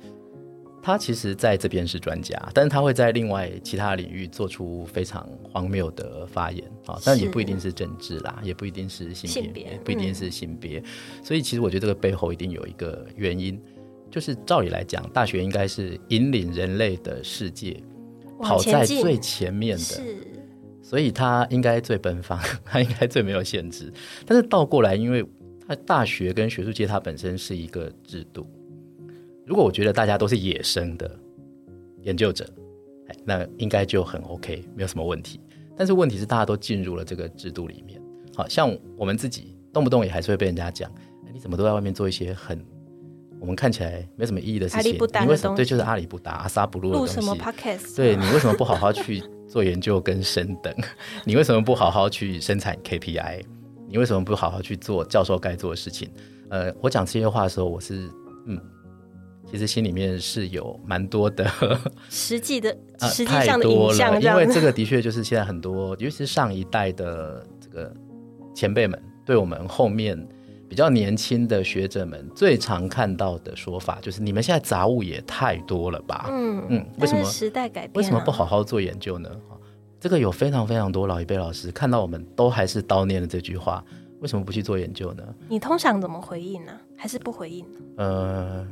[0.81, 10.81] 他其实在这边是专家，但是他会在另外其他领域做出非常荒谬的发言啊，但也不一定是政治啦，也不一定是性性别别，不一定是性别，
[11.23, 13.59] 所以其实我觉得这个背后一定有一个原因，
[14.15, 17.84] 就是照理来讲，大学应该是引领人类的世界
[18.39, 20.01] 跑在最前面的，是
[20.82, 23.91] 所以他应该最奔放， 他应该最没有限制。
[24.25, 25.21] 但是倒过来，因为
[25.67, 28.47] 他大学跟学术界它本身是一个制度，
[29.45, 31.12] 如果我觉得大家都是野生的
[32.04, 32.49] 研究者，
[33.08, 35.41] 哎，那应该就很 OK，没有什么问题。
[35.75, 38.01] 但是问题是，大家都进入了这个制度里面，
[38.34, 40.89] 好像我们自己动不动也还是会被人家讲，
[41.28, 42.63] 哎你怎么都在外面做一些很
[43.39, 44.93] 我们看起来没什么意义的事情？
[44.93, 47.15] 你为什么对，就是阿里不达、阿萨不入的东西。
[47.17, 47.95] 录什么 podcast？
[47.95, 50.74] 对你为什么不好好去做研究跟升等？
[51.26, 53.43] 你为什么不好好去生产 KPI？
[53.88, 56.10] 你为什么不好好去做教授该做的事情？
[56.50, 58.10] 呃，我讲这些话的时候，我是
[58.48, 58.60] 嗯，
[59.50, 61.45] 其实心里面是有蛮多的
[62.10, 64.41] 实际的、啊，实际太上的影多了，像这样子。
[64.43, 67.93] 因为这个的确就是现在很多，尤其是上一代的这个
[68.56, 70.17] 前辈们，对我们后面
[70.67, 76.25] 比较年轻的学者们最常看到的说法，就是你们现在杂物也太多了吧？
[76.30, 77.95] 嗯嗯为什么时代改变、啊？
[77.95, 78.45] 为什么不好？
[78.45, 79.30] 好做研究呢？
[79.49, 79.54] 啊
[79.97, 83.84] 这个有非常非常多老一辈老师看到我们都还是叨念了这句话，
[84.19, 85.23] 为什么不去做研究呢？
[85.47, 86.73] 你通常怎么回应呢？
[86.95, 87.80] 还是不回应呢？
[87.97, 88.67] 呃，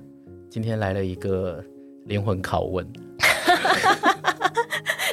[0.47, 1.63] 今天来了一个
[2.05, 2.87] 灵魂拷问，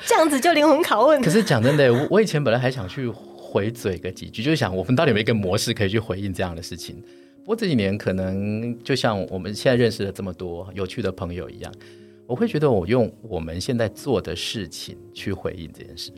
[0.07, 1.31] 这样子就灵魂拷问可。
[1.31, 3.09] 是讲真的，我我以前本来还想去
[3.51, 7.03] 回嘴个几句，就是想我们到底有没有一个模式可以去回应这样的事情。
[7.41, 11.75] 不过这几年可能就像我们现在认识了这么多有趣的朋友一样，
[12.29, 16.13] 我会觉得我用我们现在做的事情去回应这件事。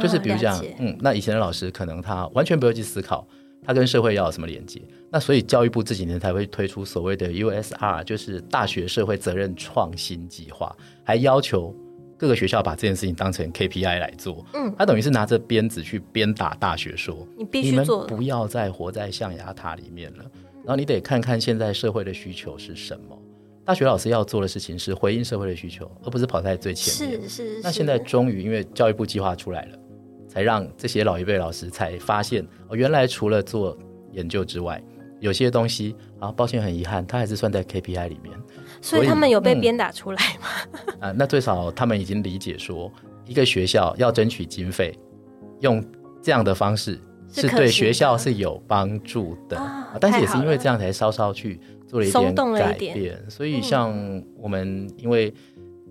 [0.00, 3.26] 就是比如讲嗯，那以前的老师可能他完全不会去思考
[3.64, 11.74] 他跟社会要有什么连接，那所以教育部这几年才会推出所谓的 USR，就是大学社会责任创新计划，还要求
[12.18, 14.44] 各个学校把这件事情当成 KPI 来做。
[14.52, 18.04] 嗯，他等于是拿着鞭子去鞭打大学说，你们须做。
[18.06, 20.24] 不要再活在象牙塔里面了，
[20.64, 23.16] 然后你得看看现在社会的需求是什么。
[23.64, 27.22] 大学老师要做的事情是回应社会的需求，而不是跑在最前面。
[27.22, 27.54] 是是。
[27.54, 29.78] 是那现在终于因为教育部计划出来了，
[30.26, 33.78] 才让这些老一辈老师才发现哦，原来除了做
[34.10, 34.82] 研究之外，
[35.20, 38.32] 有些东西啊，抱歉很遗憾，它还是算在 KPI 里面。
[38.80, 40.46] 所以他们有被嗯鞭打出来吗？
[41.00, 42.90] 啊，那最少他们已经理解说，
[43.26, 44.98] 一个学校要争取经费，
[45.60, 45.84] 用
[46.22, 47.00] 这样的方式
[47.32, 49.56] 是对学校是有帮助的。
[49.56, 53.30] 啊啊但是也是因为这样才稍稍去做了一松点改变。
[53.30, 55.32] 所以嗯像我们因为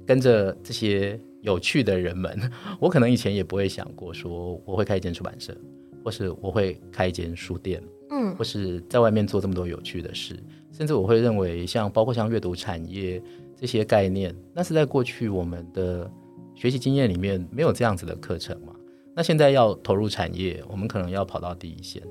[0.06, 2.40] 跟着这些有趣的人们，
[2.80, 5.56] 我可能以前也不会想过说我会开一间出版社，
[6.04, 7.82] 或是我会开一间书店。
[8.10, 10.38] 嗯或是在外面做这么多有趣的事，
[10.72, 13.22] 甚至我会认为像包括像阅读产业
[13.56, 16.10] 这些概念，那是在过去我们的
[16.56, 18.74] 学习经验里面没有这样子的课程嘛。
[19.16, 22.04] 那现在要投入产业，我们可能要跑到第一线，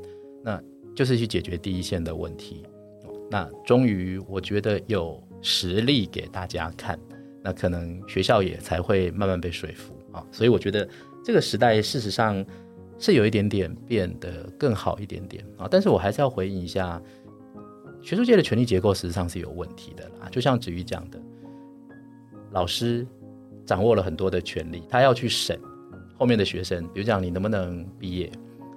[0.42, 0.60] 那
[0.94, 2.64] 就是去解决第一线的问题。
[3.30, 6.98] 那终于我觉得有实力给大家看，
[7.42, 10.26] 那可能学校也才会慢慢被说服啊。
[10.32, 10.88] 所以我觉得
[11.24, 12.44] 这个时代事实上
[12.98, 17.00] 是有一点点变得更好一点点啊，但是我还是要回应一下，
[18.02, 20.28] 学术界的权力结构实际上是有问题的啦。
[20.30, 21.20] 就像子瑜讲的，
[22.52, 23.06] 老师
[23.64, 25.60] 掌握了很多的权利，他要去审
[26.16, 28.30] 后面的学生，比如讲你能不能毕业，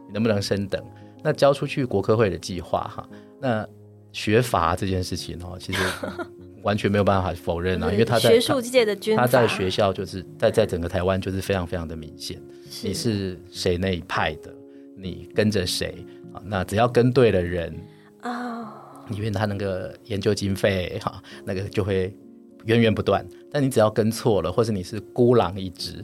[0.08, 0.84] 你能不能升等，
[1.24, 3.10] 那交出去国科会的计划哈，
[3.40, 3.68] 那
[4.12, 5.82] 学阀这件事情哦，其实
[6.62, 12.42] 完全没有办法否认啊，因为他在学术界的军，他在学校就是在在整个台湾就是非常非常的明显。
[12.84, 14.54] 你是谁那一派的，
[14.96, 16.42] 你跟着谁啊？
[16.46, 17.76] 那只要跟对了人，
[18.22, 18.74] 啊，
[19.10, 22.16] 因为他那个研究经费哈，那个就会
[22.66, 23.26] 源源不断。
[23.52, 26.04] 但你只要跟错了，或者你是孤狼一只，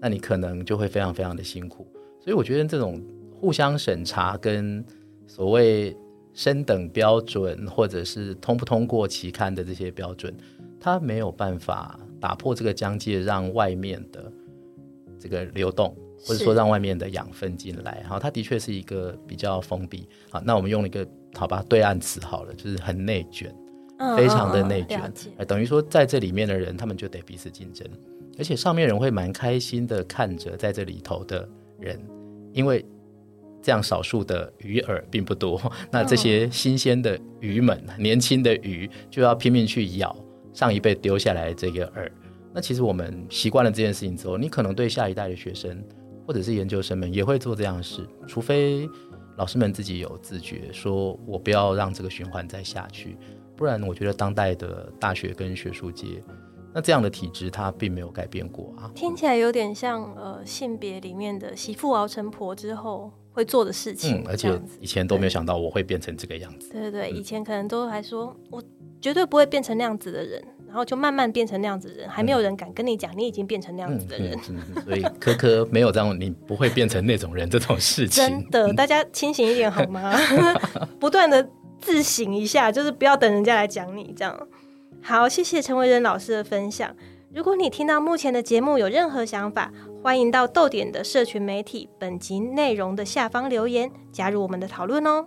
[0.00, 1.86] 那你可能就会非常非常的辛苦。
[2.20, 4.84] 所以我觉得这种互相审查跟
[5.26, 5.96] 所谓
[6.34, 10.34] 升等标准，或者是通不通过期刊的这些标准，
[10.80, 14.32] 它没有办法打破这个疆界，让外面的
[15.18, 18.04] 这个流动，或者说让外面的养分进来。
[18.08, 20.08] 好，它的确是一个比较封闭。
[20.30, 23.48] 好，那我们用了一个好吧对岸词好了，就是很内卷。
[23.50, 23.58] 嗯
[24.16, 25.00] 非常的内卷
[25.46, 27.86] 等于说在这里面的人，他们就得彼此竞争，
[28.36, 32.00] 而且上面人会蛮开心的看着在这里头的人，
[32.52, 32.84] 因为
[33.62, 35.60] 这样少数的鱼饵并不多，
[35.90, 40.14] 那这些新鲜的鱼们、年轻的鱼就要拼命去咬
[40.52, 42.10] 上一辈丢下来的这个饵。
[42.52, 45.82] 那其实我们习惯了这件事情之后，你可能对下一代的学生
[46.26, 48.88] 或者是研究生们也会做这样的事，除非
[49.36, 53.16] 老师们自己有自觉，说我不要让这个循环再下去。
[53.56, 56.22] 不然，我觉得当代的大学跟学术界，
[56.74, 58.90] 那这样的体制它并没有改变过啊。
[58.94, 66.70] 听起来有点像呃性别里面的媳妇熬成婆之后会做的事情嗯，，而且以前都没有想到我会变成这个样子。
[66.70, 68.62] 对对对，以前可能都还说我
[69.00, 74.38] 绝对不会变成那样子的人，然后就慢慢变成那样子的人，还没有人敢跟你讲你已经变成那样嗯子的人。
[74.84, 78.24] 所以科科没有这样，你不会变成那种人这种事情。
[78.24, 80.14] 真的，大家清醒一点好吗？
[81.00, 81.48] 不断的
[81.80, 84.48] 自省一下，就是不要等人家来讲你这样。
[85.00, 86.94] 好，谢谢陈维仁老师的分享。
[87.34, 89.72] 如果你听到目前的节目有任何想法，
[90.02, 95.26] 欢迎到豆点的社群媒体本集内容的下方留言，加入我们的讨论哦。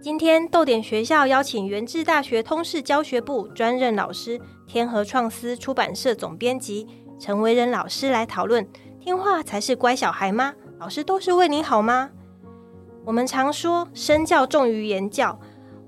[0.00, 6.86] 今天豆点学校邀请元智大学通识教学部专任老师、天河创思出版社总编辑
[7.18, 8.64] 陈维仁老师来讨论：
[9.00, 10.54] 听话才是乖小孩吗？
[10.78, 12.10] 老师都是为你好吗？
[13.04, 15.40] 我们常说身教重于言教，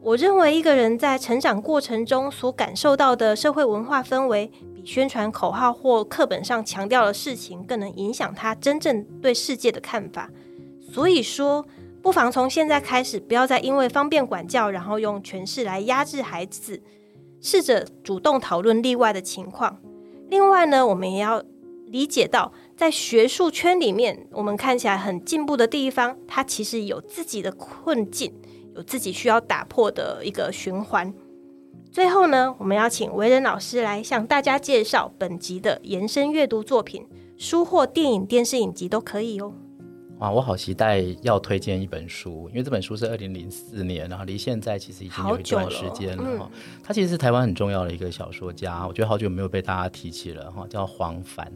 [0.02, 10.30] 我认为一个人在成长过程中所感受到的社会文化氛围，比宣传口号或课本上强调的事情更能影响他真正对世界的看法。
[10.80, 11.66] 所以说，
[12.00, 16.80] 不妨从现在开始，不要再因为方便管教，然后用权势来压制孩子，
[17.42, 19.78] 试着主动讨论例外的情况。
[20.30, 21.42] 另外呢，我们也要
[21.88, 28.32] 理解到，在学术圈里面，我们看起来很进步的地方，它其实有自己的困境，
[28.74, 31.12] 有自己需要打破的一个循环。
[31.90, 37.06] 最后呢，我们要请维仁老师来向大家介绍本集的延伸阅读作品，
[37.36, 39.52] 书或电影、电视影集都可以哦。
[40.20, 46.50] 哇，我好期待要推荐一本书，因为这本书是二零零四年，然后离现在其实已经有一段时间了了哈。
[46.84, 51.46] 他其实是台湾很重要的一个小说家，我觉得好久没有被大家提起了哈，叫黄帆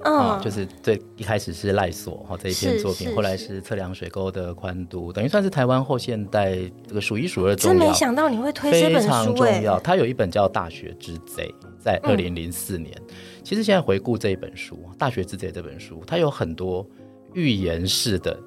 [0.00, 6.56] 啊，嗯，就是最一开始是赖索哈这一篇作品，是后来是是测量水沟的宽度，等于算是台湾后现代
[6.88, 7.92] 这个数一数二重要真没。
[7.92, 9.78] 想到你会推这本非常书哎、重要。
[9.80, 12.96] 他有一本叫《大学之贼》，在嗯二零零四年。
[13.42, 16.86] 其实现在回顾这一本书，《大学之贼》这本书，它有很多
[17.34, 18.38] 预言式的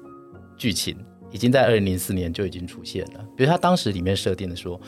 [0.56, 0.96] 剧情，
[1.30, 3.24] 已经在二零零四年就已经出现了。
[3.36, 4.80] 比如他当时里面设定的说，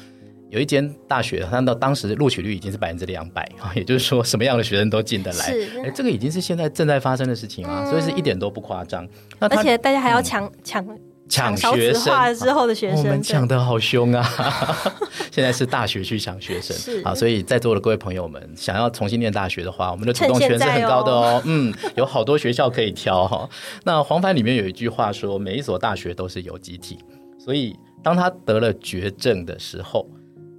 [0.50, 5.54] 有一间大学，他到当时录取率已经是百分之两百啊， 也就是说什么样的学生都进得来。
[5.84, 9.06] 哎，这个已经是现在正在发生的事情啊，所以是一点都不夸张。
[9.38, 10.84] 那而且大家还要抢抢
[11.30, 14.28] 抢少学生之后的学生，我们对抢的好凶啊！
[15.30, 21.42] 现在是大学去抢学生啊，所以在座的各位朋友们，想要重新念大学的话，我们的主趁动权是很高的哦哦。
[21.46, 23.48] 嗯，有好多学校可以挑哈。
[23.84, 26.98] 那黄凡里面有一句话说，每一所大学都是有机体，
[27.38, 30.10] 所以当他得了绝症的时候，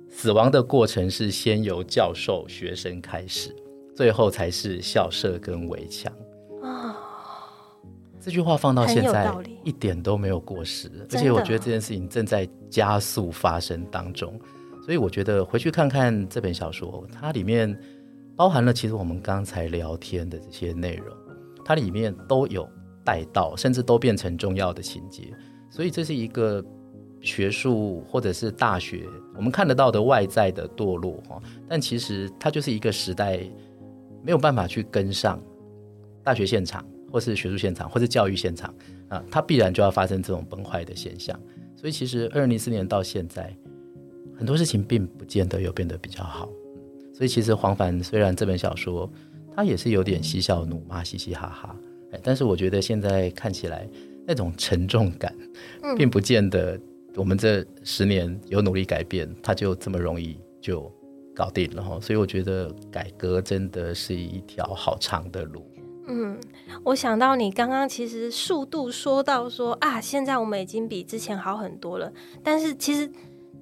[0.10, 3.54] 死亡的过程是先由教授、学生开始，
[3.94, 6.12] 最后才是校舍跟围墙。
[8.22, 14.40] 这句话放到现在一点都没有过时，而且我觉得这件事情正在加速发生当中，
[14.86, 17.76] 所以我觉得回去看看这本小说，它里面
[18.36, 21.08] 包含了其实我们刚才聊天的这些内容，
[21.66, 22.70] 它里面都有
[23.04, 25.34] 带到，甚至都变成重要的情节，
[25.70, 26.64] 所以这是一个
[27.22, 33.40] 学术或者是大学我们看得到的外在的堕落哈，但其实它就是一个时代
[34.24, 35.42] 没有办法去跟上
[36.24, 38.74] 大学现场，或是学术现场，或是教育现场
[39.10, 41.38] 啊，它必然就要发生这种崩坏的现象。
[41.76, 43.54] 所以其实二零零四年到现在，
[44.38, 46.50] 很多事情并不见得有变得比较好。
[47.14, 49.12] 所以其实黄凡虽然这本小说
[49.56, 51.76] 他也是有点嬉笑怒骂、嘻嘻哈哈，
[52.12, 53.88] 哎，但是我觉得现在看起来
[54.26, 55.36] 那种沉重感，
[55.98, 56.80] 并不见得
[57.16, 60.92] 我们这十年有努力改变，它就这么容易就
[61.36, 62.00] 搞定了哈。
[62.00, 65.66] 所以我觉得改革真的是一条好长的路。
[66.14, 66.38] 嗯，
[66.84, 72.12] 我想到你刚刚其实速度说到说啊，现在我们已经比之前好很多了，
[72.44, 73.10] 但是其实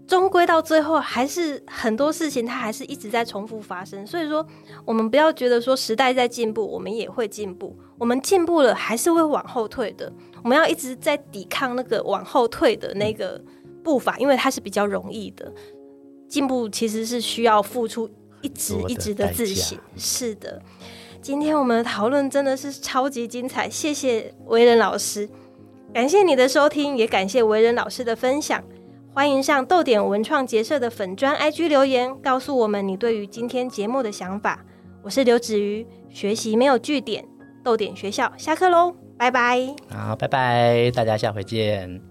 [0.07, 4.05] 终归到最后还是很多事情它还是一直在重复发生。
[4.07, 4.43] 所以说，
[4.83, 10.11] 我们不要觉得说时代在进步，我们也会进步，我们进步了还是会往后退的。
[10.43, 13.39] 我们要一直在抵抗那个往后退的那个
[13.83, 15.53] 步伐，因为它是比较容易的。
[16.27, 18.09] 进步其实是需要付出
[18.41, 19.77] 一直一直的自省。
[19.95, 20.59] 是的，
[21.21, 25.29] 今天我们的讨论真的是超级精彩，谢谢为人老师，
[25.93, 28.63] 感谢你的收听，也感谢为人老师的分享。
[29.13, 34.63] 欢迎上豆点文创结社的粉砖 IG 留言，告诉我们你对于今天节目的想法。
[35.03, 37.25] 我是刘子瑜，学习没有据点，
[37.63, 39.75] 豆点学校下课喽，拜拜。
[39.89, 42.08] 好，拜拜，大家下回见。